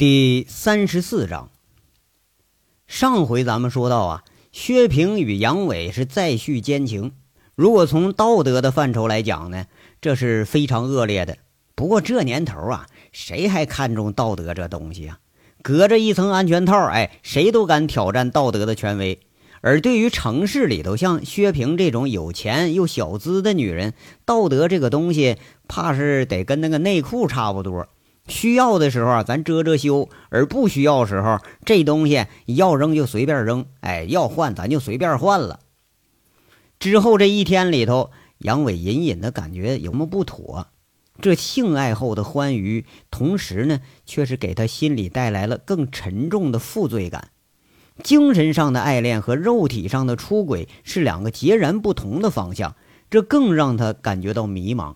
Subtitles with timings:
[0.00, 1.50] 第三十四章。
[2.86, 7.12] 上回咱们说到啊，薛平与杨伟是再续奸情。
[7.54, 9.66] 如果从道德的范畴来讲呢，
[10.00, 11.36] 这是非常恶劣的。
[11.74, 15.18] 不过这年头啊，谁还看重道德这东西啊？
[15.60, 19.20] 隔着一层安全套，哎，谁都敢挑战道德的权威。
[19.60, 23.92] 而对于城市里头像薛平这种有钱又小资的女人，
[24.24, 25.36] 道德这个东西，
[25.68, 27.86] 怕是得跟那个内裤差不多。
[28.30, 35.60] 需要的时候啊，咱遮遮羞；而不需要时候，这东西要扔就随便扔，哎，要换咱就随便换了。
[36.78, 40.68] 之后这一天里头，杨伟隐隐的感觉有么不妥。
[41.20, 47.28] 这性爱后的欢愉，同时呢，却是给他心里带来了更沉重的负罪感。
[48.02, 52.74] 精神上的爱恋和肉体上的出轨是两个截然不同的方向，
[53.10, 54.94] 这更让他感觉到迷茫。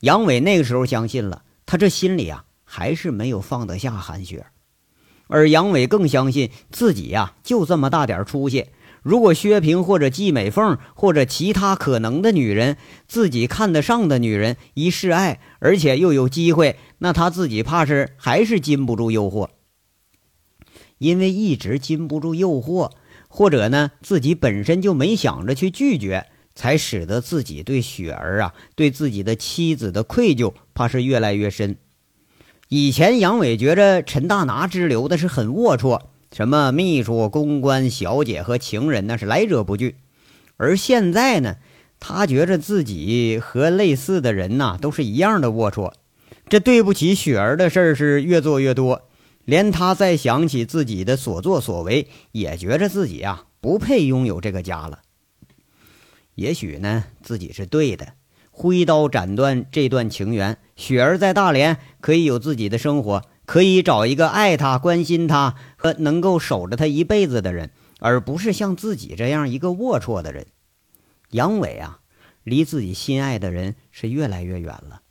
[0.00, 1.42] 杨伟那个时候相信了。
[1.70, 4.46] 他这心里啊，还是没有放得下韩雪，
[5.28, 8.66] 而杨伟更相信自己呀，就这么大点出息。
[9.04, 12.76] 如果薛平或者季美凤或者其他可能的女人，
[13.06, 19.50] 自己看得上的女人一示爱，而且又有机会，那他自己怕是还是禁不住诱惑。
[20.98, 22.90] 因为一直禁不住诱惑，
[23.28, 26.26] 或者呢，自己本身就没想着去拒绝。
[26.60, 31.78] 才使得自己对雪儿啊，对自己的妻子的愧疚，怕是越来越深。
[32.68, 39.96] 以前杨伟觉着陈大拿之流的是很龌龊，什么秘书、公关、小姐和情人，那是来者不拒。
[40.58, 41.56] 而现在呢，
[41.98, 45.90] 他觉着自己和类似的人呐，都是一样的龌龊。
[46.50, 49.08] 这对不起雪儿的事儿是越做越多，
[49.46, 54.98] 连他再想起自己的所作所为，也觉着自己啊，不配拥有这个家了。
[56.40, 58.14] 也许呢，自己是对的，
[58.50, 60.56] 挥刀斩断这段情缘。
[60.74, 70.46] 雪儿在大连可以有自己的生活，可以找一个爱她、关心她和能够守着她一辈子的人，而不是像自己这样一个龌龊的人。
[71.32, 72.00] 杨伟啊，
[72.42, 75.02] 离自己心爱的人是越来越远了。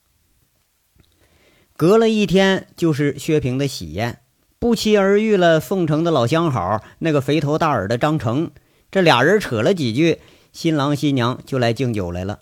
[1.77, 4.21] 隔了一天，就是薛平的喜宴，
[4.57, 8.49] 不期而遇了凤城的老相好，那个肥头大耳的张成。
[8.89, 10.17] 这俩人扯了几句。
[10.51, 12.39] 新郎新娘就来敬酒来了。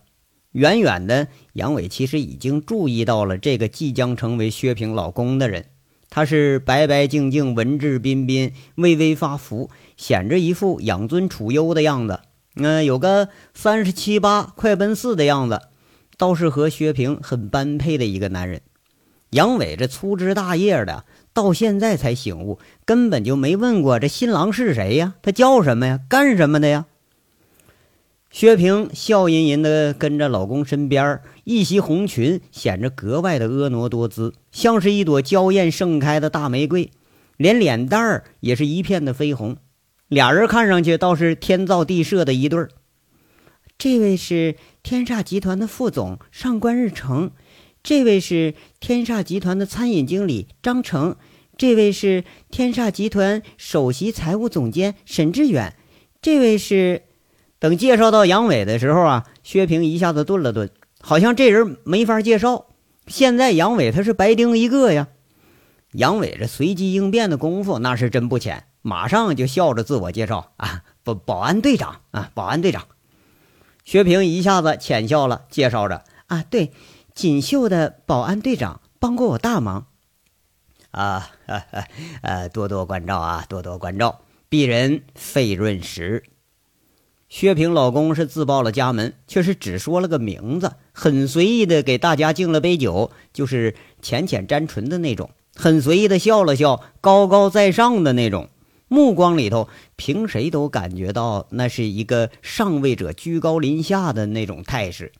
[0.54, 5.66] 远远的，杨伟其实已经注意到了这个即将成为薛平老公的人。
[6.10, 12.22] 他是白白净净、文质彬彬、微微发福，显着一副养尊处优的样子。
[12.56, 15.62] 嗯，有个三十七八、快奔四的样子，
[16.18, 18.62] 倒是和薛平很般配的一个男人。
[19.32, 21.04] 杨伟这粗枝大叶的，
[21.34, 25.16] 到现在才醒悟，根本就没问过这新郎是谁呀？
[25.22, 26.00] 他叫什么呀？
[26.10, 26.86] 干什么的呀？
[28.30, 36.92] 薛平笑吟吟地跟着老公身边，一袭红裙显着格外的婀娜多姿，像是一朵娇艳盛开的大玫瑰，
[37.38, 39.58] 连脸蛋儿也是一片的绯红。
[40.10, 42.70] 俩人看上去倒是天造地设的一对儿。
[43.78, 47.32] 这位是天煞集团的副总上官日成，
[47.82, 51.16] 这位是天煞集团的餐饮经理张成，
[51.58, 55.74] 这位是天煞集团首席财务总监沈志远，
[56.22, 57.04] 这位是。
[57.60, 60.70] 等介绍到杨伟的时候啊，薛平一下子顿了顿，
[61.02, 62.68] 好像这人没法介绍。
[63.08, 65.08] 现在杨伟他是白丁一个呀。
[65.94, 72.88] 杨伟这随机应变的功夫那是真不浅，马上就笑着自我介绍啊，保保安队长啊，保安队长。
[73.86, 76.74] 薛平一下子浅笑了，介绍着啊，对，
[77.16, 79.88] 锦绣的保安队长帮过我大忙
[80.92, 81.30] 啊，
[82.22, 84.20] 呃，多多关照啊，多多关照。
[84.50, 86.24] 鄙人费润石。
[87.30, 98.48] 薛平老公是自报了家门，却是只说了个名字，很随意的给大家敬了杯酒，就是浅浅沾唇的那种，很随意的笑了笑，高高在上的那种，
[98.88, 99.68] 目光里头
[99.98, 105.12] 凭谁都感觉到那是一个上位者居高临下的那种态势。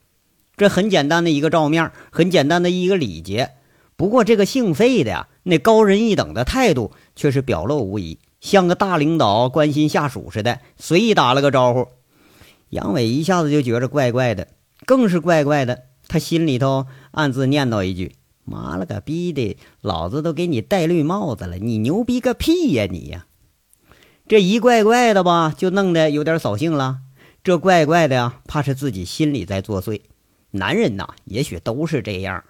[0.56, 3.52] 这很简单的一个照面，很简单的一个礼节，
[3.98, 11.86] 不过这个姓费的呀，那高人一等的态度却是表露无遗，像个大领导关心下属似的，随意打了个招呼。
[12.70, 14.48] 杨伟一下子就觉着怪怪的，
[14.86, 15.84] 更是怪怪的。
[16.08, 18.16] 他心里头暗自念叨一句
[18.46, 23.26] ：“妈了个逼的，老子都给你戴绿帽子了，你牛逼个屁呀你呀！”
[24.28, 27.00] 这一怪怪的吧，就弄得有点扫兴了。
[27.44, 30.02] 这怪怪的呀，怕是自己心里在作祟。
[30.52, 32.44] 男人呐，也许都是这样。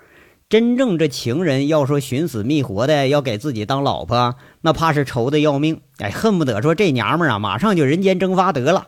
[0.49, 5.81] 真正这情人要说寻死觅活的要给自己当老婆，那怕是愁的要命。
[5.97, 8.87] 哎，恨不得说这娘们啊，马上就人间蒸发得了。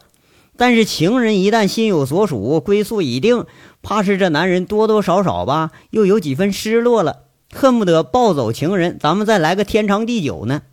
[0.59, 3.45] 但是情人一旦心有所属，归宿已定，
[3.81, 7.27] 怕是这男人多多少少吧，又有几分失落了。
[7.53, 10.63] 恨不得抱走情人，咱们再来个天长地久呢。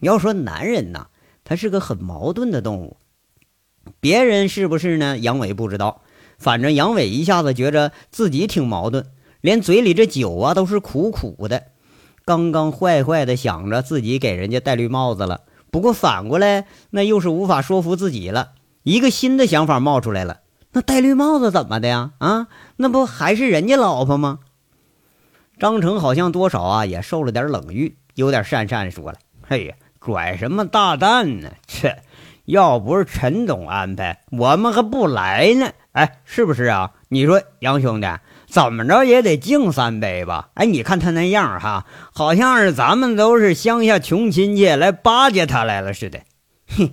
[0.00, 1.06] 要说男人呐，
[1.42, 2.98] 他是个很矛盾的动物。
[3.98, 5.16] 别人是不是呢？
[5.16, 6.02] 杨伟不知道，
[6.36, 9.06] 反正杨伟一下子觉着自己挺矛盾，
[9.40, 11.68] 连嘴里这酒啊都是苦苦的。
[12.26, 15.40] 刚刚坏坏的想着自己给人家戴绿帽子了，
[15.70, 18.50] 不过反过来那又是无法说服自己了。
[18.82, 20.40] 一个新的想法冒出来了，
[20.72, 22.12] 那戴绿帽子怎么的呀？
[22.18, 24.38] 啊，那不还是人家老婆吗？
[25.58, 31.50] 张成好像多少啊也受了点冷遇，有点讪讪说了：“嘿呀，拐什么大蛋呢？
[31.66, 32.02] 切，
[32.46, 35.70] 要不是陈总安排，我们还不来呢。
[35.92, 36.92] 哎，是不是啊？
[37.08, 38.06] 你说杨兄弟，
[38.46, 40.48] 怎么着也得敬三杯吧？
[40.54, 41.84] 哎，你看他那样哈，
[42.14, 46.20] 好像是咱们都是乡下穷亲戚来巴结他来了似的。
[46.68, 46.90] 哼，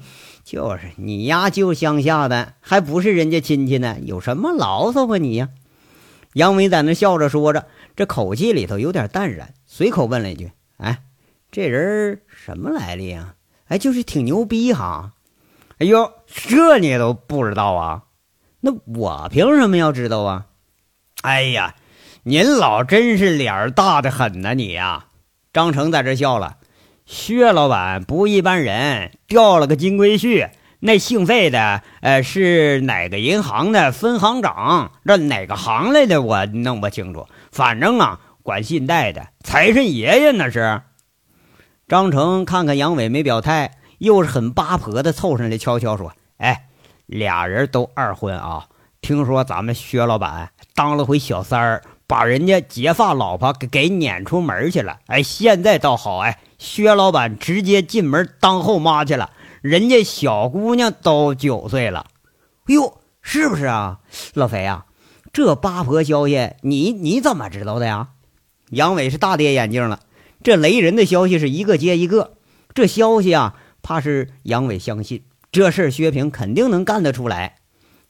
[0.47, 3.97] 就是你丫就乡下的，还不是人家亲戚呢？
[4.01, 5.49] 有什么牢骚吧你呀？”
[6.35, 7.67] 杨伟在那笑着说着。
[7.97, 11.01] 这口气里头有点淡然，随口问了一句：“哎，
[11.51, 13.35] 这人什么来历啊？
[13.67, 15.11] 哎，就是挺牛逼哈。
[15.79, 18.03] 哎呦，这你都不知道啊？
[18.61, 20.45] 那我凭什么要知道啊？
[21.23, 21.75] 哎呀，
[22.23, 25.07] 您老真是脸大的很呐，你呀！”
[25.51, 26.55] 张成在这笑了
[27.07, 30.49] ：“薛老板不一般人，掉了个金龟婿。
[30.81, 34.91] 那姓费的，呃，是哪个银行的分行长？
[35.05, 36.21] 这哪个行来的？
[36.21, 40.81] 我弄不清楚。”反正啊，管信贷的财神爷爷那是。
[41.87, 46.65] 张成看看杨伟没表态，又是很八婆的凑上来悄悄说：“哎，
[47.05, 48.67] 俩人都二婚啊！
[48.99, 54.99] 听说咱们薛老板当了回小三儿，把人家结发老婆给给撵出门去了。
[55.07, 59.31] 哎，现在倒好，哎，薛老板直接进门当后妈去了，
[59.61, 62.07] 人家小姑娘都九岁了。
[62.65, 63.99] 哎呦，是不是啊，
[64.33, 64.85] 老肥啊？”
[65.33, 68.09] 这八婆消息，你你怎么知道的呀？
[68.71, 69.99] 杨伟是大跌眼镜了。
[70.43, 72.37] 这雷人的消息是一个接一个，
[72.73, 77.57] 这消息啊，怕是杨伟相信这事儿，薛平肯定能干得出来。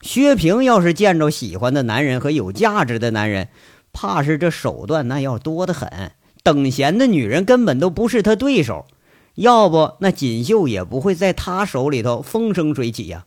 [0.01, 3.49] 薛平要是见着喜欢的男人和有价值的男人，
[3.91, 6.13] 怕是这手段那要多得很。
[6.47, 8.87] 等闲的女人根本都不是他对手，
[9.35, 13.25] 要不那锦绣也不会在他手里头风生水起呀。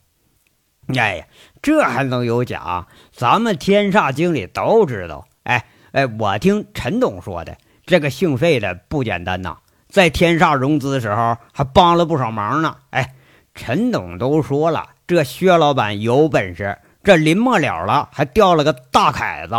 [0.96, 1.26] 哎呀，
[1.60, 2.86] 这还能有假？
[3.12, 5.28] 咱们天煞经理都知道。
[5.42, 9.58] 哎哎，我听陈董说的，这个姓费的不简单呐，
[9.90, 12.78] 在天煞融资的时候还帮了不少忙呢。
[12.88, 13.16] 哎，
[13.54, 19.54] 陈董都说了，这薛老板有本事，这临末了了还掉了个大凯子。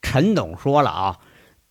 [0.00, 1.18] 陈董说了啊，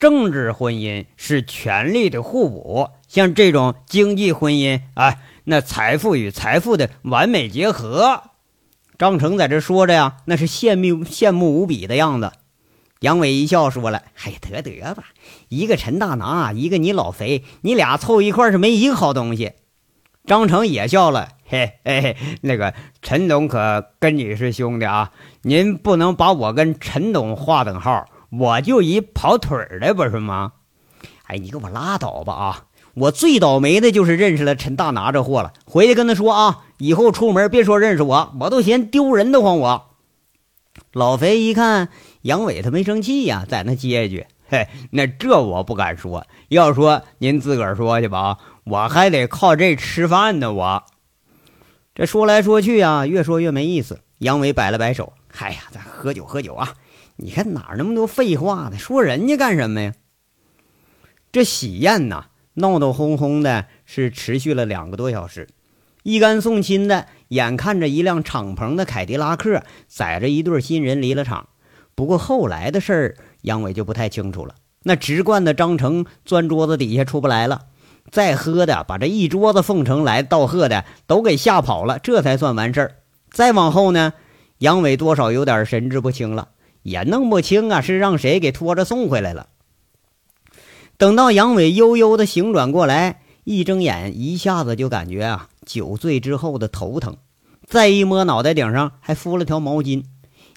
[0.04, 8.24] 政治婚姻是权力的互补，像这种经济婚姻，哎，那财富与财富的完美结合。
[8.98, 12.34] 张成在这说着呀，那是羡慕羡慕无比的样子。
[13.00, 15.06] 杨伟一笑说了：“哎，得得吧，
[15.48, 19.54] 一个陈大拿，一个你老肥，你俩凑一块是没一个好东西。”
[20.28, 25.14] 张成也笑了：“嘿嘿，那个陈董可跟你是兄弟啊，
[25.44, 28.06] 您不能把我跟陈董划等号，
[28.38, 30.54] 我就一跑腿的不是吗？
[31.26, 32.66] 哎，你给我拉倒吧啊！”
[32.96, 39.58] 我最倒霉的就是认识了陈大拿这货了，回去跟他说啊，以后出门别说认识我，我都嫌丢人的慌。
[39.58, 39.90] 我
[40.92, 41.90] 老肥一看
[42.22, 50.84] 杨伟他没生气呀，在那接一句：“嘿，那这我不敢说，要说您自个儿说去吧，我还得靠这吃饭呢。”我
[51.96, 54.02] 这说来说去啊，越说越没意思。
[54.20, 56.76] 杨伟摆了摆手：“哎呀，咱喝酒喝酒啊！
[57.18, 58.78] 你看哪那么多废话呢？
[58.78, 59.94] 说人家干什么呀？
[61.32, 65.48] 这喜宴呐！”闹闹哄哄的，是持续了两个多小时，
[66.04, 71.50] 一干送亲的眼看着一辆敞篷的凯迪拉克载着一对新人离了场。
[71.96, 74.54] 不过后来的事儿，杨伟就不太清楚了。
[74.84, 77.62] 那直惯的张成钻桌子底下出不来了，
[78.12, 82.96] 再喝的把这一桌子奉承来道贺的都给吓跑了，这才算完事儿。
[83.32, 84.14] 再往后呢，
[84.60, 86.50] 杨伟多少有点神志不清了，
[86.84, 89.48] 也弄不清啊是让谁给拖着送回来了。
[90.98, 97.18] 等到杨伟悠悠的醒转过来，一睁眼，一下子就感觉啊，酒醉之后的头疼。
[97.66, 100.04] 再一摸脑袋顶上，还敷了条毛巾，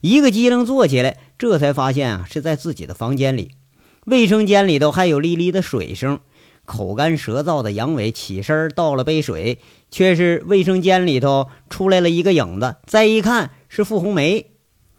[0.03, 3.53] 一个机灵坐起来，这才发现啊，是在自己的房间里。
[4.05, 6.21] 卫生间里头还有沥沥的水声。
[6.65, 9.61] 口干舌燥的杨伟起身倒了杯水，
[9.93, 12.75] 却是卫生间里头出来了一个影子。
[12.87, 14.51] 再一看，是傅红梅。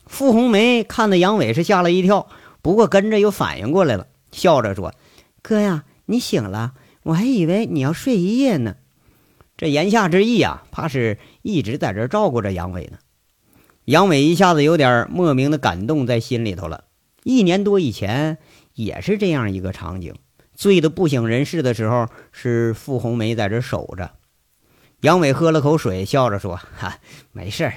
[0.08, 2.28] 傅红梅看的杨伟是吓了一跳，
[2.62, 4.94] 不过跟着又反应过来了，笑着说。
[5.42, 6.74] 哥呀，你醒了，
[7.04, 8.76] 我还以为你要睡一夜呢。
[9.56, 12.98] 这言下之意啊，怕是一直在这照顾着杨伟呢。
[13.86, 16.84] 杨伟一下子有点莫名的感动在心里头了。
[17.24, 18.38] 一年多以前
[18.74, 20.16] 也是这样一个场景，
[20.54, 24.12] 醉得不省人事的时候，是傅红梅在这守着。
[25.02, 27.00] 杨伟喝了口水，笑着说：“哈，
[27.32, 27.74] 没事儿，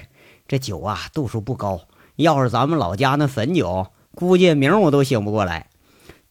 [0.49, 1.81] 这酒啊度数不高。
[2.21, 5.69] 要是咱们老家那汾酒，估计明儿我都醒不过来。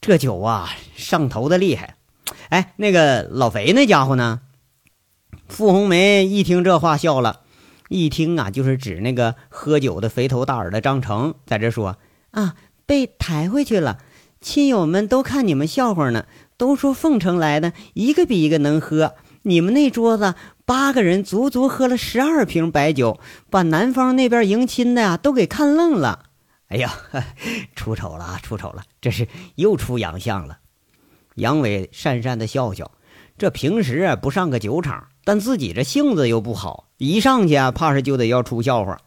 [0.01, 1.95] 这酒啊，上头的厉害。
[2.49, 4.41] 哎，那个老肥那家伙呢？”
[5.49, 7.41] 傅红梅一听这话，笑了。
[7.89, 11.97] 一听啊，就是指那个喝酒的肥头大耳的张成，在这说
[12.31, 12.55] ：“啊，
[12.85, 13.97] 被抬回去了。
[14.39, 19.15] 亲友们都看你们笑话呢，都说凤城来的一个比一个能喝。
[19.41, 20.35] 你们那桌子。”
[20.69, 26.25] 八个人足足喝了十二瓶白酒，把南方那边迎亲的呀都给看愣了。
[26.67, 26.93] 哎呀，
[27.75, 30.59] 出丑了，出丑了，这是又出洋相了。
[31.33, 32.91] 杨伟讪讪的笑笑，
[33.35, 38.99] 这平时啊不上个酒场，但自己这性子又不好，一上去啊怕是就得要出笑话。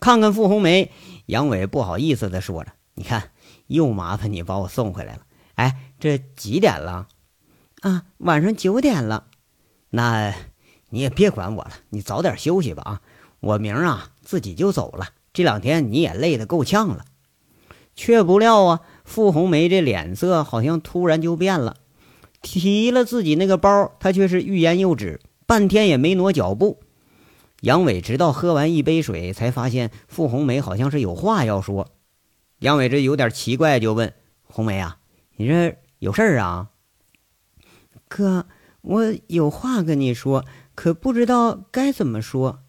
[0.00, 0.90] 看看傅红梅，
[1.26, 3.32] 杨伟不好意思的说着：“你看，
[3.66, 5.26] 又麻烦你把我送回来了。
[5.56, 7.06] 哎，这几点了？
[7.82, 9.26] 啊，晚上九点了。
[9.90, 10.32] 那。”
[10.90, 13.00] 你也别管我了，你早点休息吧啊！
[13.40, 15.08] 我明儿啊自己就走了。
[15.32, 17.04] 这两天你也累得够呛了。
[17.94, 21.76] 却不料啊，傅红梅这脸色好像突然就变了，
[22.42, 26.80] 提了自己那个包，她却是欲言又止，半天也没挪脚步。
[27.62, 31.88] 杨伟直到喝完一杯水，才发现傅红梅好像是有话要说。
[32.58, 34.12] 杨伟这有点奇怪，就问
[34.44, 34.98] 红梅啊
[35.36, 36.68] ：“你这有事儿啊？”
[38.08, 38.46] 哥，
[38.82, 40.44] 我有话跟你说。
[40.76, 42.62] 可不知道该怎么说，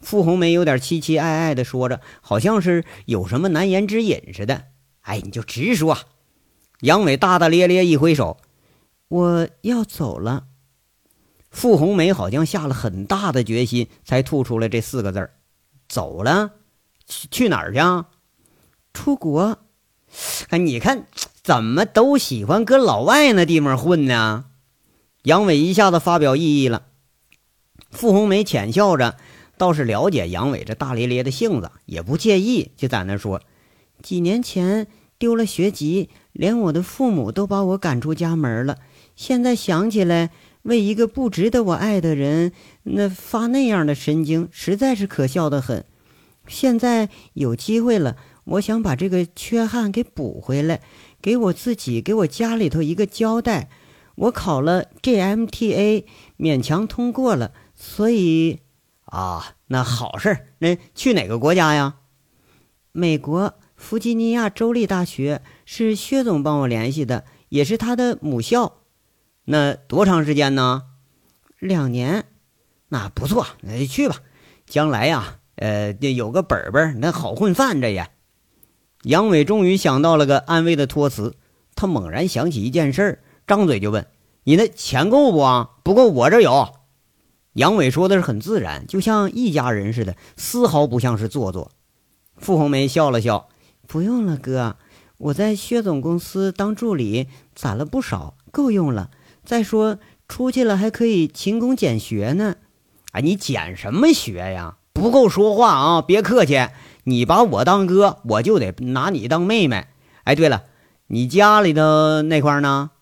[0.00, 4.66] 傅红梅有点凄凄爱爱的说着，好像是有什么难言之隐似的。
[5.00, 5.98] 哎，你就直说。
[6.82, 8.36] 杨伟大大咧咧一挥手
[9.08, 10.44] ：“我要走了。”
[11.50, 15.34] 傅红梅好像下了很大的决心，才吐出来这四个字儿
[15.88, 16.52] ：“走了，
[17.06, 17.80] 去去哪儿去？
[18.92, 19.58] 出国。
[20.50, 21.06] 哎，你看，
[21.42, 24.44] 怎么都喜欢搁老外那地方混呢？”
[25.24, 26.88] 杨伟一下子发表异议了。
[27.92, 29.16] 傅红梅浅笑着，
[29.58, 33.42] 倒是了解杨伟这大咧咧的性子，也不介意，就在那说
[34.02, 38.78] ：“几年前丢了学籍，连我的父母都把我赶出家门了。
[39.14, 40.30] 现在想起来，
[40.62, 42.52] 为一个不值得我爱的人，
[42.84, 45.84] 那发那样的神经，实在是可笑的很。
[46.48, 50.80] 现在有机会了，我想把这个缺憾给补回来，
[51.20, 53.68] 给我自己，给我家里头一个交代。
[54.14, 56.04] 我考了 GMTA，
[56.38, 57.52] 勉强通过了。”
[57.84, 58.60] 所以，
[59.06, 61.96] 啊，那好事儿，那去哪个国家呀？
[62.92, 68.78] 美国弗吉尼亚州立大学是薛总帮我联系的，也是他的母校。
[69.46, 70.84] 那多长时间呢？
[71.58, 72.24] 两年。
[72.90, 74.14] 那不错，那就去吧。
[74.64, 78.08] 将来呀，呃，有个本本，那好混饭着也。
[79.02, 81.34] 杨伟终于想到了个安慰的托词，
[81.74, 84.06] 他猛然想起一件事儿，张嘴就问
[84.44, 85.70] ：“你那钱够不啊？
[85.82, 86.74] 不够，我这有。”
[87.54, 91.70] 杨伟说的是很自然，就像一家人似的，丝毫不像是做作。
[92.38, 93.48] 傅红梅笑了笑
[93.86, 94.76] ：“不用了，哥，
[95.18, 99.10] 我在薛总公司当助理，攒了不少，够用了。
[99.44, 102.56] 再说出去了还可以勤工俭学呢。
[103.12, 104.78] ”“哎，你俭什么学呀？
[104.94, 106.02] 不够说话啊！
[106.02, 106.68] 别客气，
[107.04, 109.86] 你把我当哥，我就得拿你当妹妹。
[110.24, 110.64] 哎，对了，
[111.08, 112.92] 你家里头那块呢？”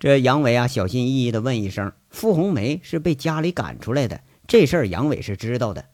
[0.00, 1.92] 这杨伟啊，小心翼翼地问一声。
[2.10, 5.86] 傅红梅是被家里赶出来的，这事儿杨伟是知道的。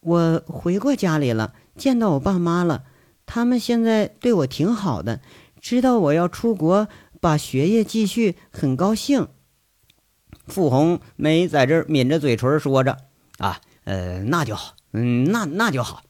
[0.00, 2.84] 我回过家里了，见到我爸妈了，
[3.26, 5.20] 他们现在对我挺好的，
[5.60, 6.88] 知道我要出国
[7.20, 9.28] 把学业继续，很高兴。
[10.46, 12.96] 傅红梅在这抿着嘴唇说着
[13.38, 16.02] ：“啊，呃，那就好，嗯，那那就好。”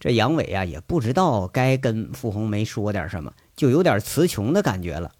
[0.00, 5.12] 这杨伟啊，也不知道该跟傅红梅说点什么，就有点词穷的感觉了。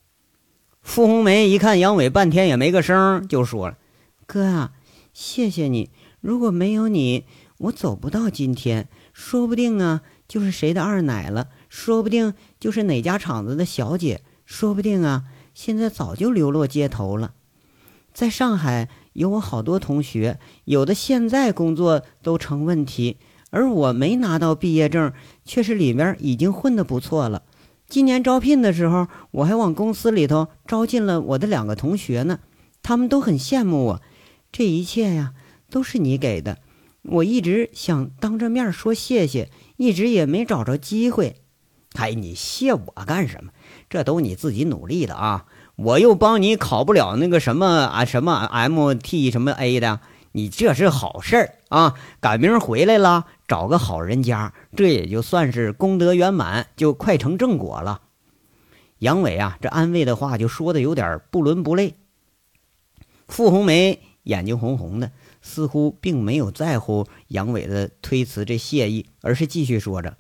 [0.85, 3.79] 傅红梅一看杨伟半天也没个声，就说了
[4.27, 4.73] ：“哥啊，
[5.15, 5.91] 谢谢你。
[6.21, 7.25] 如果没有你，
[7.59, 8.87] 我走不到今天。
[9.15, 15.25] 说不定啊，就是谁的二奶了；说不定就是哪家厂子的小姐；说不定啊，
[15.55, 17.33] 现在早就流落街头了。
[18.13, 23.17] 在上海有我好多同学，有的现在工作都成问题，
[23.51, 25.13] 而我没拿到毕业证，
[25.47, 27.43] 却是里面已经混得不错了。”
[27.95, 32.41] 今年招聘的时候，我还往公司里头招进了我的两个同学呢，
[32.83, 34.03] 他们都很羡慕我。
[34.51, 35.33] 这一切呀，
[35.71, 36.59] 都是你给的。
[37.03, 41.37] 我一直想当着面说谢谢，一直也没找着机会。
[41.93, 43.53] 哎，你谢我干什么？
[43.89, 45.47] 这都你自己努力的啊！
[45.77, 50.01] 我又帮你考不了那个什么啊什么 MT 什么 A 的。
[50.33, 51.95] 你这是好事儿啊！
[52.21, 58.03] 赶明儿回来了，找个好人家，这也就算是功德圆满，就快成正果了。
[59.01, 61.97] 杨伟啊，这安慰的话就说的有点不伦不类。
[63.27, 65.11] 傅红梅眼睛红红的，
[65.43, 70.17] 似乎并没有在乎杨伟的推辞这谢意，而是继续说着：“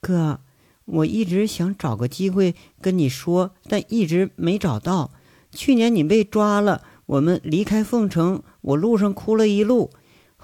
[0.00, 0.40] 哥，
[0.86, 5.10] 我一直想找个机会跟你说，但一直没找到。
[5.52, 9.90] 去年你被抓了，我们离开凤城，我路上哭了一路。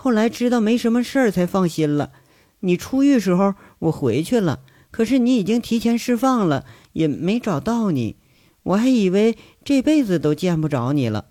[0.07, 2.13] 后来知道没什么事儿，才放心了。
[2.61, 4.61] 你出狱时候，我回去了，
[4.93, 8.15] 可是你已经提前释放了。”也没找到你，
[8.63, 11.27] 我还以为这辈子都见不着你了。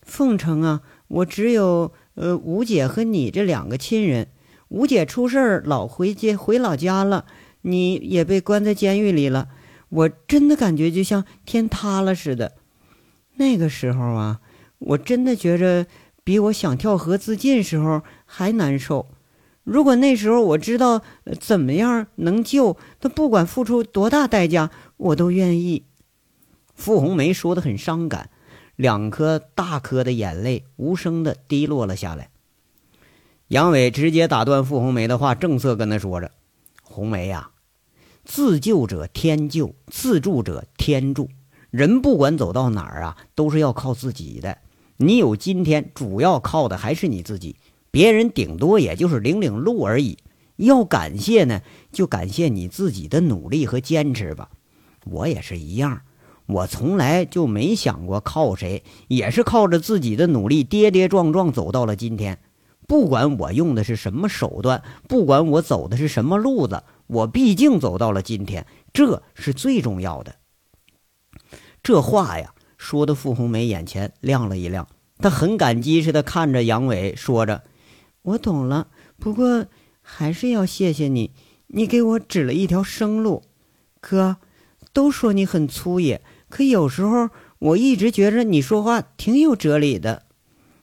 [0.00, 4.28] 凤城啊，我只有呃吴姐和你这两个亲人。
[4.68, 7.26] 吴姐出事儿，老回家回老家了，
[7.62, 9.48] 你也被关在监狱里了。
[9.88, 12.52] 我真的感觉就像天塌了似的。
[13.34, 14.40] 那个时候啊，
[14.78, 15.86] 我真的觉着
[16.24, 19.06] 比我想跳河自尽时候还难受。
[19.62, 21.02] 如果那时候我知道
[21.40, 25.84] 怎么样能救他，不管付出多大代价，我都愿意。
[26.74, 28.30] 傅红梅说的很伤感，
[28.76, 32.30] 两颗大颗的眼泪无声的滴落了下来。
[33.48, 36.30] 杨伟直接打断傅红梅的话，正色跟她说着
[36.82, 37.50] ：“红梅呀，
[38.24, 41.28] 自救者天救，自助者天助。
[41.70, 44.58] 人不管走到哪儿啊，都是要靠自己的。
[44.96, 47.56] 你有今天，主要靠的还是你自己。”
[47.90, 50.18] 别人顶多也就是领领路而已，
[50.56, 54.50] 要感谢呢，就感谢你自己的努力和坚持吧。
[55.04, 56.00] 我也是一样，
[56.46, 62.40] 我从来就没想过靠谁，也是靠着自己的努力，跌跌撞撞走到了今天。
[62.88, 70.34] 不管我用的是什么手段，不管我走的是什么路子，我毕竟走到了今天，这是最重要的。
[71.82, 72.53] 这话呀，
[72.84, 74.86] 说的傅红梅眼前亮了一亮，
[75.18, 77.62] 她很感激似的看着杨伟，说着。
[78.20, 78.88] 我懂了，
[79.18, 79.64] 不过
[80.02, 81.30] 还是要谢谢你，
[81.68, 83.42] 你给我指了一条生路。
[84.00, 84.36] 哥，
[84.92, 90.24] 都说你很粗野，可有时候我一直觉着你说话挺有哲理的。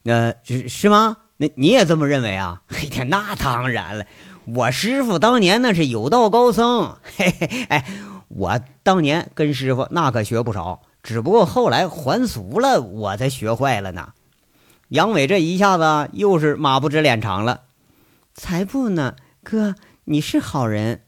[0.06, 1.18] 呃，是是吗？
[1.38, 2.64] 那你也这么认为啊？
[2.68, 4.08] 嘿天，那当然了，
[4.48, 6.98] 我师傅当年那是有道高僧。
[7.16, 7.86] 嘿嘿，哎，
[8.28, 14.14] 我当年跟师傅那可学不少，只不过后来还俗了，我才学坏了呢。
[14.90, 17.62] 杨伟这一下子又是马不知脸长了，
[18.34, 21.02] 才不呢，哥，你是好人。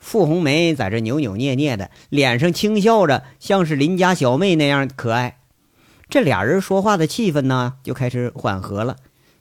[0.00, 5.38] 傅红梅在这扭扭捏捏的，脸上轻笑着，像是邻家小妹那样可爱。
[6.08, 8.96] 这俩人说话的气氛呢，就开始缓和了。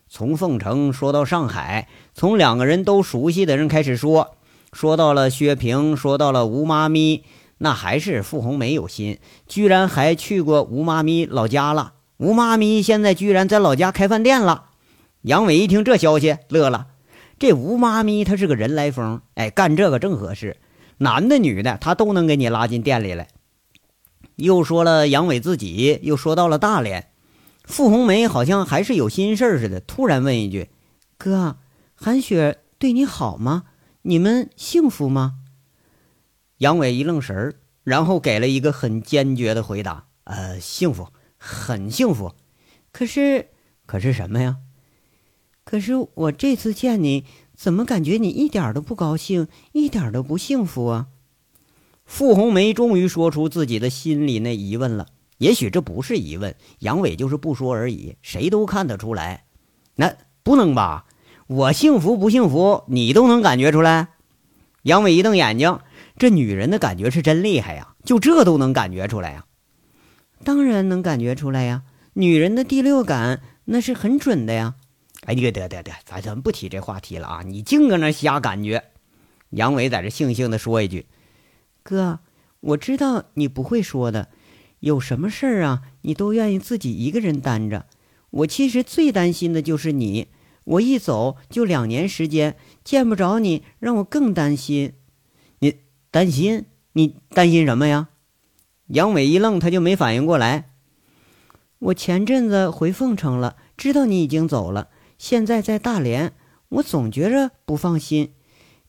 [0.08, 4.36] 从凤城说到上海，从两个人都熟悉的人开始说，
[4.72, 7.24] 说到了薛平，说到了吴妈咪，
[7.64, 11.94] 那还是傅红梅有心，居然还去过吴妈咪老家了。
[12.18, 14.66] 吴妈咪现在居然在老家开饭店了。
[15.22, 16.88] 杨伟一听这消息，乐了。
[17.38, 20.58] 这吴妈咪她是个人来疯，哎，干这个正合适，
[20.98, 23.28] 男的女的她都能给你拉进店里来。
[24.38, 27.10] 又说了杨伟自己，又说到了大连。
[27.64, 30.70] 傅红梅好像还是有心事似的，突然问一句
[31.20, 31.58] ：“哥，
[31.94, 33.66] 韩雪对你好吗？
[34.02, 35.36] 你们幸福吗？”
[36.62, 41.08] 杨伟一愣神儿，然后给了一个很坚决的回答：“呃，幸福。”
[41.44, 42.36] 很幸福，
[42.92, 43.48] 可是，
[43.88, 44.58] 可是什么呀？
[45.64, 51.08] 可是我这次见你，怎么感觉你一点都不高兴，一点都不幸福啊？
[52.06, 55.08] 傅红梅终于说出自己的心里那疑问了。
[55.40, 59.46] 也许这不是疑问，杨伟就是不说而已，谁都看得出来。
[59.96, 61.08] 那不能吧？
[61.48, 64.10] 我幸福不幸福，你都能感觉出来？
[64.84, 65.80] 杨伟一瞪眼睛，
[66.22, 69.46] 这女人的感觉是真厉害呀，就这都能感觉出来呀？
[70.44, 71.82] 当然能感觉出来呀，
[72.14, 74.76] 女人的第六感那是很准的呀。
[75.26, 77.42] 哎，得得得得，咱咱不提这话题了啊！
[77.44, 78.84] 你净搁那瞎感觉。
[79.50, 81.08] 杨伟在这悻悻地说一句
[81.82, 82.20] ：“哥，
[82.60, 84.28] 我知道你不会说的，
[84.82, 87.88] 有什么事儿啊，你都愿意自己一个人担着。
[88.30, 90.28] 我其实最担心的就是你，
[90.66, 94.94] 我一走就两年时间，见不着你，让我更担心。
[96.12, 96.66] 担心？
[96.92, 98.10] 你担心什么呀？”
[98.88, 100.72] 杨伟一愣，他就没反应过来。
[101.80, 106.34] 我前阵子回凤城了，知道你已经走了，现在在大连，
[106.70, 108.34] 我总觉着不放心。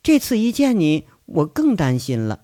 [0.03, 2.41] 这次一见你，我更担心了。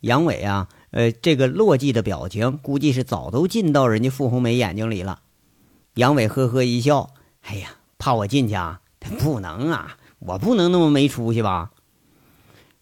[0.00, 5.20] 杨伟啊，呃，这个落寂的表情，估计是早都进到人家傅红梅眼睛里了。
[5.94, 7.10] 杨伟呵呵一笑
[7.42, 8.80] ：“哎呀，怕我进去啊？
[9.18, 11.72] 不能啊，我不能那么没出息吧？”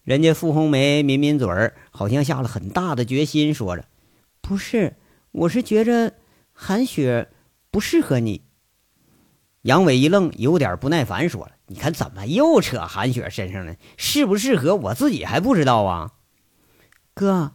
[0.09, 3.85] 人家傅红梅抿抿嘴儿，好像下了很大的决心，说着
[4.41, 4.95] ：“不是，
[5.31, 6.13] 我是觉着
[6.51, 7.29] 韩雪
[7.69, 8.41] 不适合你。”
[9.61, 13.75] 杨伟一愣，有点不耐烦，说了：“你看怎么又扯韩雪身上了？
[13.97, 16.13] 适不适合我自己还不知道啊？”
[17.13, 17.51] 哥，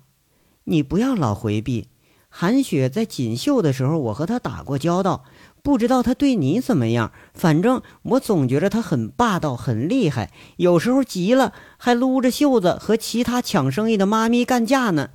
[0.63, 1.89] 你不要老回避。
[2.29, 5.25] 韩雪在锦绣的时候，我和她打过交道，
[5.65, 7.11] 不知道他对你怎么样。
[7.33, 15.09] 反正我总觉着他很霸道，很厉害，有时候急了还撸着袖子和其他抢生意的妈咪干架呢。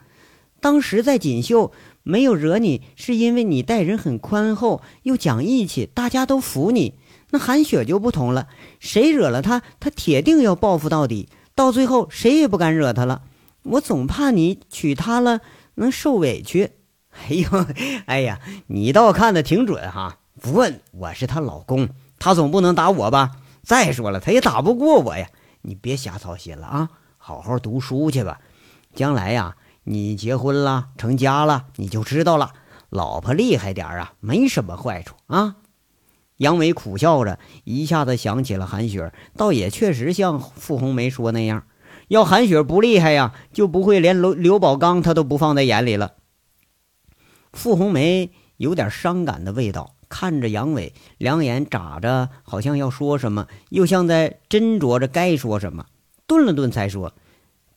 [0.59, 6.95] 当时在锦绣没有惹你，是因为你待人很宽厚，又讲义气，大家都服你。
[7.29, 8.47] 那韩雪就不同了，
[8.79, 11.29] 谁惹了她，她铁定要报复到底。
[11.53, 13.21] 到最后，谁也不敢惹她了。
[13.63, 15.41] 我总怕你娶她了
[15.75, 16.71] 能受委屈。
[17.11, 17.65] 哎呦，
[18.07, 20.18] 哎呀，你倒看得挺准哈。
[20.39, 23.31] 不问我是她老公，她总不能打我吧？
[23.63, 25.29] 再说了，她也打不过我呀。
[25.61, 28.39] 你别瞎操心了啊，好好读书去吧。
[28.95, 32.53] 将来呀，你结婚了，成家了，你就知道了。
[32.89, 35.57] 老婆厉害点啊，没什么坏处啊。
[36.37, 41.65] 杨伟苦笑着，一下子想起了韩雪，倒也确实像傅红梅说那样，
[42.07, 46.13] 要韩雪不厉害呀，就不会连刘刘宝刚他都不放在眼里了。
[47.51, 55.85] 傅红梅有点伤感的味道，看着杨伟，两眼眨着，好像要说什么，又像在斟酌着该说什么。
[56.27, 57.13] 顿了顿，才说：“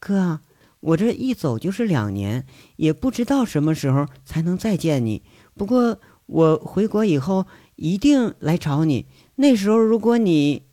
[0.00, 0.40] 哥，
[0.80, 5.22] 我这一走就是两年，也不知道什么时候才能再见你。
[5.54, 9.06] 不过我回国以后。”一定来找你。
[9.34, 10.66] 那时候，如果你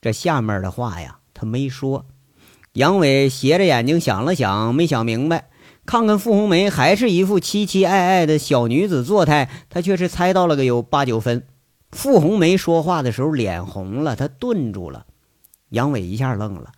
[0.00, 2.06] 这下面的话呀，他没说。
[2.74, 5.49] 杨伟斜着眼睛想了想，没想明白。
[5.90, 11.42] 看看傅红梅，还是一副凄凄爱爱的小女子作态，他却是猜到了个有八九分。
[11.90, 15.06] 傅红梅说话的时候脸红了，他顿住了。
[15.70, 16.70] 杨伟一下愣了，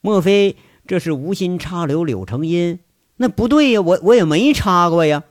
[0.00, 0.54] 莫非
[0.86, 2.78] 这是无心插柳柳成荫？
[3.16, 5.24] 那不对呀，我我也没插过呀。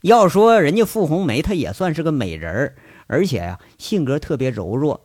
[0.00, 2.74] 要说人家傅红梅，她也算是个美人儿。
[3.06, 5.02] 而且呀，性格特别柔弱。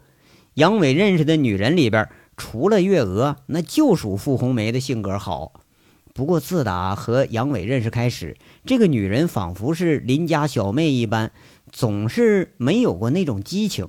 [0.56, 5.62] 杨伟认识的女人里边，除了月娥，那就属傅红梅的性格好。
[6.18, 11.32] 不过自打和杨伟认识开始，这个女人仿佛是邻家小妹一般，
[11.72, 13.88] 总是没有过那种激情。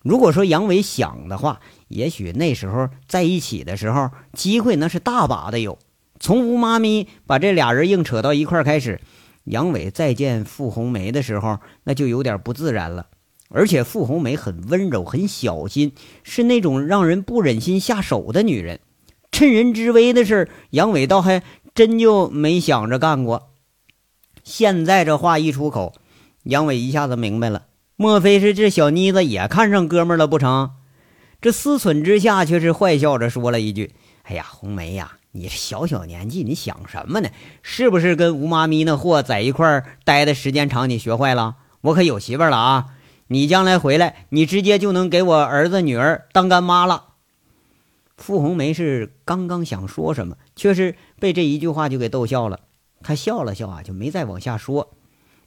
[0.00, 5.78] 如果说杨伟想的话，也许那时候在一起的时候，机会那是大把的有。
[6.18, 8.98] 从吴妈咪把这俩人硬扯到一块儿开始，
[9.44, 13.08] 杨伟再见傅红梅的时候，那就有点不自然了。
[13.50, 18.80] 而且傅红梅很温柔，很小心，是那种让人不忍心下手的女人。
[19.32, 21.42] 趁人之危的事杨伟倒还
[21.76, 23.50] 真就没想着干过。
[24.42, 25.92] 现在这话一出口，
[26.44, 30.70] 杨伟一下子明白了，莫非是这小妮子也看上哥们了不成？
[31.38, 33.92] 这思忖之下，却是坏笑着说了一句
[34.24, 37.28] ：“哎呀，红梅呀，你小小年纪，你想什么呢？
[37.60, 41.56] 是不是跟吴妈咪那货在一块儿待的时间长，你学坏了？
[41.82, 42.86] 我可有媳妇了啊！”
[43.28, 47.05] 你将来回来，你直接就能给我儿子女儿当干妈了。
[48.16, 52.60] 傅红梅是刚刚想说什么，却是被这一句话就给逗笑了。
[53.02, 54.94] 她笑了笑啊，就没再往下说。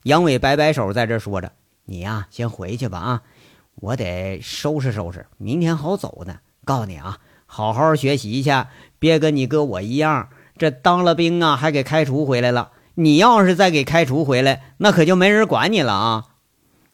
[0.03, 1.51] 杨伟摆摆手，在这说着
[1.85, 3.23] ：“你呀，先回去吧啊，
[3.75, 6.39] 我得收拾收拾，明天好走呢。
[6.63, 8.51] 告诉你啊，好好学习去，
[8.99, 12.71] 别跟你哥我一样，这当了兵啊还给开除回来了。
[12.95, 16.25] 你要是再给开除回来，那可就没人管你了啊。”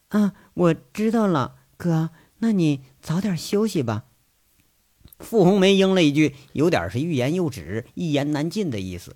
[0.09, 0.33] 啊。
[0.55, 4.04] 我知道了，哥，那你早点休息吧。
[5.19, 9.13] 傅红梅应了一句，有点是欲言又止、一言难尽的意思。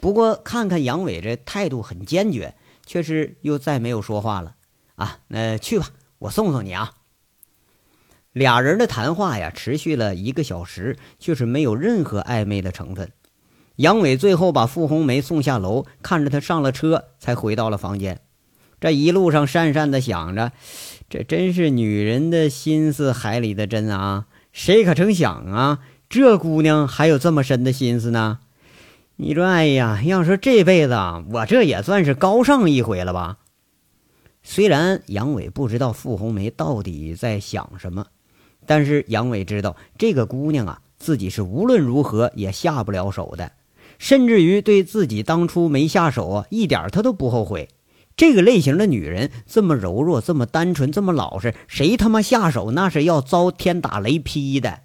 [0.00, 2.54] 不过看看杨伟这态度很坚决，
[2.86, 4.56] 却是又再没有说话了。
[4.96, 6.94] 啊，那去吧，我送送你啊。
[8.32, 13.10] 俩人的谈话呀，持续了一个小时，却是没有任何暧昧的成分。
[13.76, 18.20] 杨伟最后把傅红梅送下楼，看着她上了车，才回到了房间。
[18.80, 20.52] 这一路上讪讪的想着，
[21.08, 24.26] 这真是女人的心思海里的针啊！
[24.58, 25.78] 谁可曾想啊，
[26.10, 28.40] 这姑娘还有这么深的心思呢？
[29.14, 30.98] 你说，哎呀，要说这辈子
[31.30, 33.38] 我这也算是高尚一回了吧？
[34.42, 38.06] 虽然杨伟不知道傅红梅到底在想什么，
[38.66, 43.52] 但是杨伟知道这个姑娘啊，自己是无论如何也下不了手的，
[44.00, 47.68] 甚至于对自己当初没下手啊，一点他都不后悔。
[48.18, 54.80] 这个类型的女人这么柔弱，这么单纯，这么老实，谁他妈下手那是要遭天打雷劈的。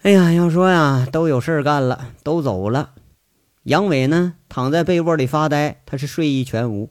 [0.00, 2.92] 哎呀，要说呀，都有事干了，都走了。
[3.64, 6.90] 杨伟呢，躺在被窝里发呆，他是睡意全无。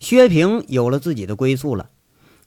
[0.00, 1.90] 薛平有了自己的归宿了，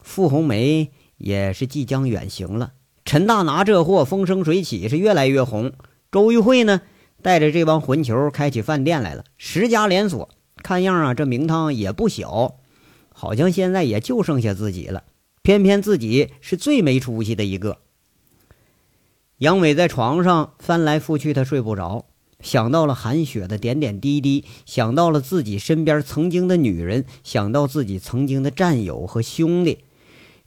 [0.01, 2.71] 傅红梅也是即将远行了。
[3.05, 5.73] 陈大拿这货风生水起，是越来越红。
[6.12, 6.81] 周玉慧呢，
[7.21, 10.29] 带着这帮混球开起饭店来了，十家连锁。
[10.61, 12.55] 看样啊，这名堂也不小，
[13.13, 15.03] 好像现在也就剩下自己了。
[15.41, 17.79] 偏偏自己是最没出息的一个。
[19.37, 22.05] 杨伟在床上翻来覆去，他睡不着，
[22.41, 29.85] 想到了韩雪的点点滴滴，想到了自己身边曾经的女人，想到自己曾经的战友和兄弟。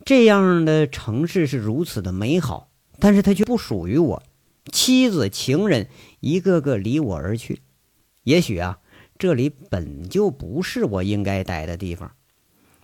[0.04, 2.68] 这样的城市是如此的美好，
[2.98, 4.22] 但是它却不属于我。
[4.72, 5.88] 妻子、情人
[6.20, 7.60] 一个个离我而去。
[8.24, 8.79] 也许啊，
[9.20, 12.10] 这里本就不是我应该待的地方。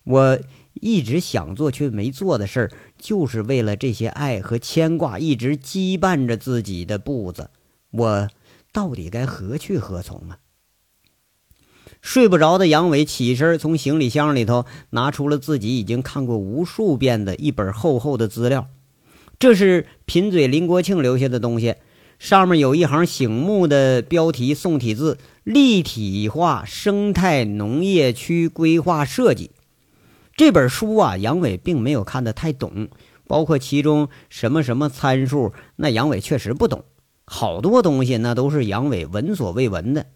[0.04, 0.38] 我
[0.74, 7.50] 一直想做却没做的事儿，就是为了这些爱和牵挂，一直羁绊着自己的步子。
[7.90, 8.28] 我。
[8.72, 10.36] 到底该何去何从啊？
[12.02, 18.68] 睡不着的杨伟起身，从行李箱里头拿出了自己已经看过无数遍的一本厚厚的资料。
[19.38, 21.76] 这是贫嘴林国庆留下的东西，
[22.18, 29.50] 上面有一行醒目的标题宋体字：“立体化生态农业区规划设计。”
[30.36, 32.88] 这本书啊，杨伟并没有看得太懂，
[33.26, 36.84] 包括其中什么什么参数，那杨伟确实不懂。
[37.26, 40.06] 好多东西那都是杨伟闻所未闻的，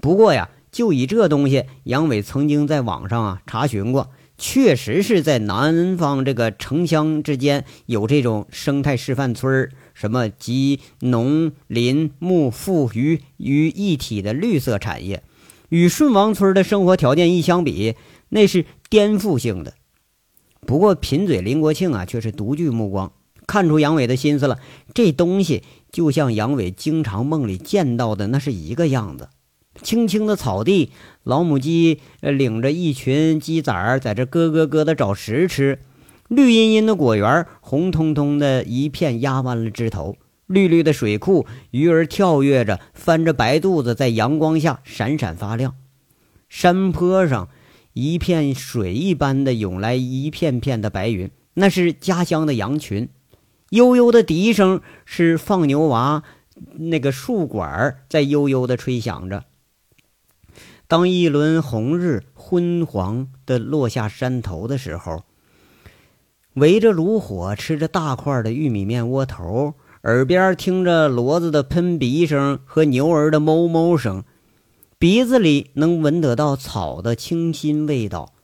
[0.00, 15.22] 不过呀，就以这东西，杨伟曾经在网上啊查询过，确实是在南方这个城乡之间有这种生态示范村儿，什么集农林牧副渔于一体的绿色产业，
[15.68, 17.96] 与顺王村的生活条件一相比，
[18.30, 19.74] 那是颠覆性的。
[20.66, 23.12] 不过贫嘴林国庆啊，却是独具目光，
[23.46, 24.58] 看出杨伟的心思了，
[24.94, 25.62] 这东西。
[25.92, 29.28] 就像杨伟经常梦里见到的，那是一个样子：
[29.82, 30.92] 青青的草地，
[31.24, 35.76] 老母鸡领着一群鸡崽儿在这咯咯咯的找食吃；
[36.30, 40.14] 绿茵茵的果园，红彤彤的一片压弯了枝头；
[40.46, 45.74] 绿绿的水库，鱼儿跳跃着，翻着白肚子，在阳光下闪闪发亮。
[46.48, 47.48] 山坡上，
[47.94, 53.08] 一片水一般的涌来一片片的白云，那是家乡的羊群。
[53.70, 56.22] 悠悠的笛声是放牛娃
[56.74, 59.46] 那个树管在悠悠的吹响着。
[60.86, 65.24] 当一轮红日昏黄的落下山头的时候，
[66.54, 74.24] 围着炉火吃着大块的玉米面窝头，耳边听着骡子的喷鼻声和牛儿的哞哞声，
[74.98, 78.34] 鼻子里能闻得到草的清新味道。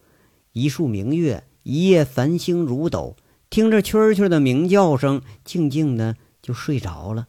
[0.53, 3.17] 一束明月，一夜繁星如斗。
[3.49, 7.29] 听着蛐蛐的鸣叫声，静静的就睡着了。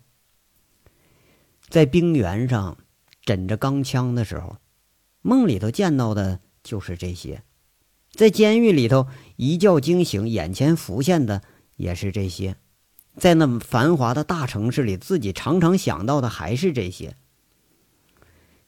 [1.70, 2.78] 在冰原上
[3.24, 4.58] 枕着钢枪的时候，
[5.22, 7.42] 梦里头见到的就是这些；
[8.18, 11.44] 在监狱里头一觉惊醒，眼前浮现的
[11.76, 12.56] 也是这些；
[13.16, 17.16] 在那繁华的大城市里，自己常常想到的还是这些。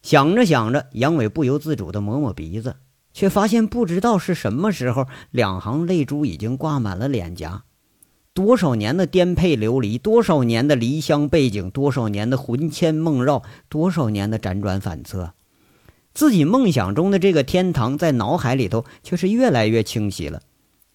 [0.03, 2.75] 想着想着，杨伟不由自主的抹抹鼻子。
[3.11, 7.63] 却发现不知道是什么时候，两行泪珠已经挂满了脸颊。
[8.35, 15.33] 多少年的颠沛流离，多少年的离乡背井，多少年的魂牵梦绕，多少年的辗转反侧，
[16.19, 20.41] 自己梦想中的这个天堂，在脑海里头却是越来越清晰了。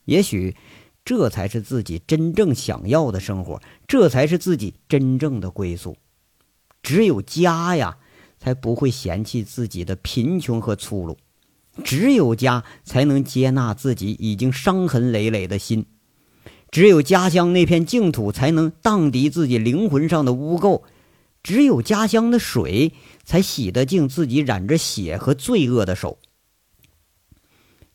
[0.04, 0.54] 也许，
[1.02, 5.96] 这才是自己真正想要的生活，这才是自己真正的归宿。
[6.82, 7.96] 只有家呀，
[8.38, 11.16] 才不会嫌弃自己的贫穷和粗鲁。
[11.82, 15.86] 只有家才能接纳自己已经伤痕累累的心，
[16.70, 20.82] 只有家乡那片净土才能荡涤自己灵魂上的污垢，
[21.42, 22.92] 只有家乡的水
[23.24, 26.18] 才洗得净自己染着血和罪恶的手。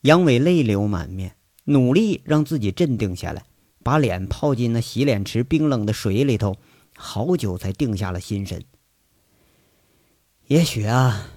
[0.02, 3.46] 杨伟泪流满面，努力让自己镇定下来，
[3.84, 6.58] 把脸泡进那洗脸池冰冷的水里头，
[6.96, 8.64] 好久才定下了心神。
[10.48, 11.32] 也许啊。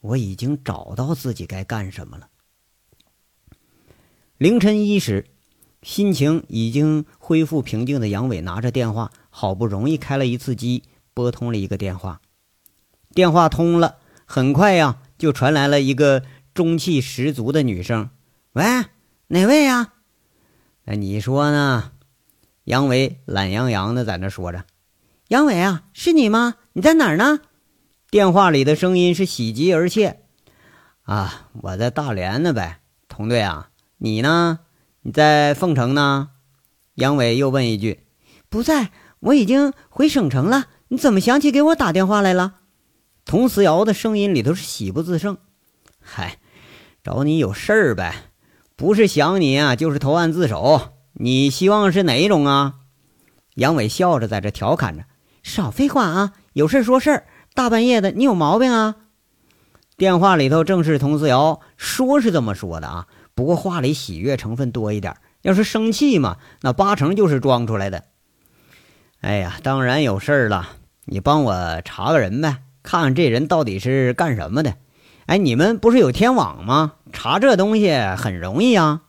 [0.00, 2.28] 我已经找到自己该干什么了。
[4.38, 5.26] 凌晨一时，
[5.82, 12.20] 心情已经恢复平静的杨伟拿着电话，好不容易开了一次机，拨通了一个电话。
[13.14, 16.22] 电话通了，很快呀，就传来了一个
[16.54, 18.10] 中气十足的女声
[18.52, 18.64] ：“喂，
[19.28, 19.92] 哪位呀
[20.84, 21.92] ？”“那你说呢？”
[22.64, 24.64] 杨伟懒洋洋的在那说着。
[25.28, 26.56] “杨伟啊，是你吗？
[26.74, 27.40] 你在哪儿呢？”
[28.10, 30.14] 电话里的声音是喜极而泣，
[31.02, 34.60] 啊，我在大连呢呗，同队啊，你呢？
[35.02, 36.30] 你在凤城呢？
[36.94, 38.04] 杨伟又问一句
[38.48, 38.90] ：“不在，
[39.20, 40.66] 我已经回省城了。
[40.88, 42.54] 你怎么想起给我打电话来了？”
[43.28, 45.36] 佟思瑶的声音里头是喜不自胜。
[46.00, 46.38] 嗨，
[47.04, 48.14] 找你有事儿呗，
[48.74, 50.94] 不是想你啊，就是投案自首。
[51.12, 52.76] 你希望是哪一种啊？
[53.54, 55.04] 杨伟笑着在这调侃着
[55.44, 58.96] ：“少废话啊，有事说事儿。”大半夜的，你有毛病啊！
[59.98, 65.14] 电话里头正是佟思瑶，说是这么说的啊，不过话里喜悦成分多一点。
[65.42, 68.04] 要是生气嘛，那八成就是装出来的。
[69.20, 70.66] 哎呀，当然有事儿了，
[71.04, 74.76] 你帮我查个人呗，看看这人到底是干什么的。
[75.26, 76.94] 哎，你们不是有天网吗？
[77.12, 79.02] 查这东西很容易啊。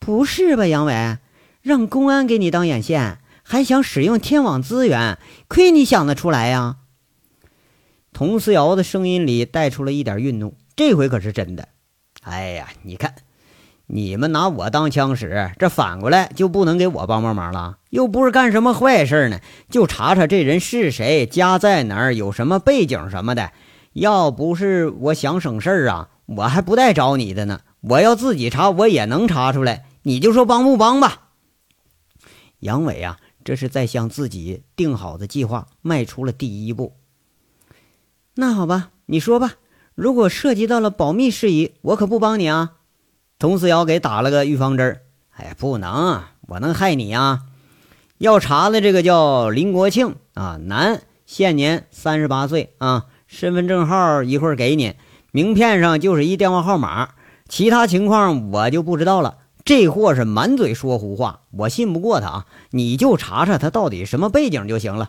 [0.00, 1.18] 不是吧，杨伟，
[1.62, 6.78] 让公安给你当眼线，还想使用天网资源，亏你想得出来呀！
[8.12, 11.68] 佟思瑶的声音里带出了一点愠怒，这回可是真的。
[12.22, 13.14] 哎呀，你看，
[13.92, 17.78] 你们拿我当枪使，这反过来就不能给我帮帮忙了？
[17.90, 23.50] 又不是干什么坏事呢，就查查这人是谁，家在哪儿，有什么背景什么的。
[23.94, 27.62] 要不是我想省事儿啊，我还不带找你的呢。
[27.80, 29.86] 我要自己查，我也能查出来。
[30.02, 31.30] 你就说帮不帮吧？
[32.60, 36.94] 杨伟啊，这是在向自己定好的计划迈出了第一步。
[38.34, 39.54] 那好吧，你说吧。
[39.96, 42.74] 如果涉及到了保密事宜，我可不帮你啊。
[43.40, 45.00] 佟思瑶给打了个预防针
[45.30, 47.40] 哎呀，不能，我能害你啊？
[48.18, 53.06] 要查的这个叫林国庆啊，男，现年三十八岁啊。
[53.26, 54.94] 身份证号一会儿给你，
[55.32, 57.12] 名片上就是一电话号码，
[57.48, 59.38] 其他情况我就不知道了。
[59.64, 62.46] 这货是满嘴说胡话，我信不过他啊！
[62.72, 65.08] 你就查查他到底什么背景就行了。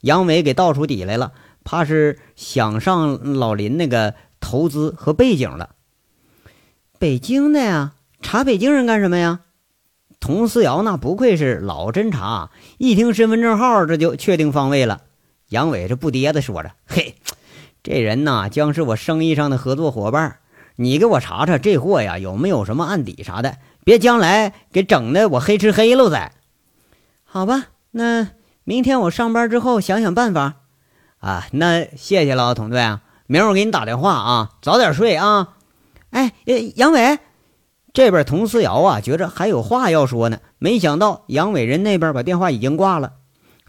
[0.00, 1.32] 杨伟给倒出底来了，
[1.64, 5.68] 怕是想上老林那个投资和背景了。
[7.06, 9.38] 北京的呀，查北京人干什么呀？
[10.18, 15.02] 佟思瑶那不愧是老侦查，一听身份证号这就确定方位了。
[15.50, 17.14] 杨伟这不迭的说着：“嘿，
[17.84, 20.38] 这人呐，将是我生意上的合作伙伴。
[20.74, 23.58] 你给我查查这货呀，有没有什么案底啥的？
[23.84, 26.10] 别将来给整的我黑吃黑喽！
[26.10, 26.32] 再
[27.22, 28.30] 好吧，那
[28.64, 30.54] 明天我上班之后想想办法。
[31.18, 35.52] 啊，那谢谢了，佟队啊，明儿我给你打电话啊，早点睡啊。
[36.10, 36.32] 哎，
[36.76, 37.18] 杨伟，
[37.92, 43.14] 这边佟思瑶啊，觉着还有话要说呢，没想到杨伟人那边把电话已经挂了。”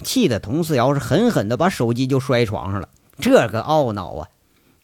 [0.04, 4.30] 气得佟思瑶是狠狠的把手机就摔床上了，这个懊恼啊！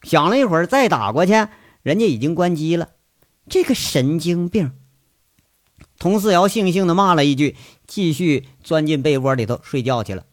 [0.02, 1.32] 想了一会儿再打过去，
[1.82, 2.88] 人家已经关机了。
[3.48, 4.72] 这个神经病！
[6.00, 10.24] 佟思瑶悻悻的骂了一句，继续钻进被窝里头睡觉去了。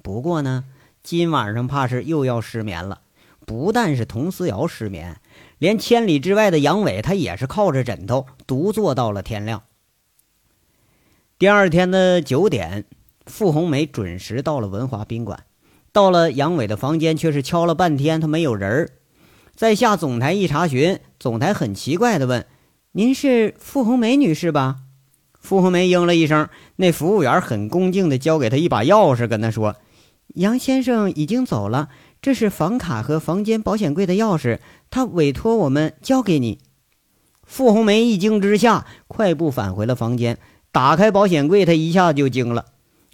[0.00, 0.64] 不过呢，
[1.02, 3.00] 今晚上怕是又要失眠了。
[3.44, 5.19] 不但是佟思瑶失眠，
[5.60, 9.62] 连千里之外的杨伟他也是靠着枕头独坐到了天亮。
[11.38, 12.86] 第二天的九点。
[13.26, 15.44] 傅红梅准时到了文华宾馆，
[15.92, 18.90] 到了杨伟的房间，却是敲了半天，他没有人儿。
[19.54, 22.44] 在下总台一查询，总台很奇怪的问
[22.92, 24.78] ：“您是傅红梅女士吧？”
[25.38, 26.48] 傅红梅应了一声。
[26.76, 29.76] 那服务员很恭敬地交给他一把钥匙，跟他说
[30.34, 31.88] ：“杨先生已经走了，
[32.20, 34.58] 这是房卡和房间保险柜的钥匙，
[34.90, 36.58] 他委托我们交给你。”
[37.44, 40.38] 傅红梅一惊之下，快步返回了房间，
[40.70, 42.66] 打开保险柜，她一下就惊了。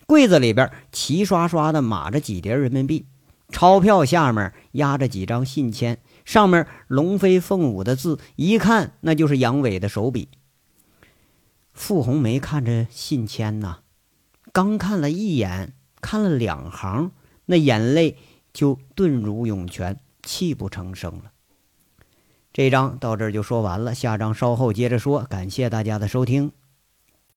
[0.04, 3.06] 柜子里边齐刷刷的码着几叠人民币，
[3.48, 10.28] 钞票下面压着几张信签，上面龙飞凤舞的字，一看那就是杨伟的手笔。
[11.72, 13.78] 傅红梅看着信签呐，
[14.52, 17.10] 刚看了一眼，看了两行，
[17.46, 18.18] 那眼泪
[18.56, 21.24] 就顿如涌泉，泣不成声了。
[22.54, 25.24] 这章到这儿就说完了，下章稍后接着说。
[25.24, 26.52] 感谢大家的收听。